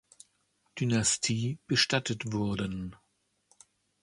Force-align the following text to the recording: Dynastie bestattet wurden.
Dynastie 0.79 1.59
bestattet 1.67 2.31
wurden. 2.33 2.95